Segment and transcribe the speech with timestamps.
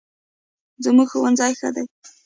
[0.83, 1.85] زموږ ښوونځی ښه دی